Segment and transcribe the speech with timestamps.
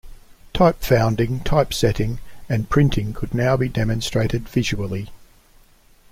[0.51, 2.17] Type founding, typesetting
[2.49, 5.11] and printing could now be demonstrated visually.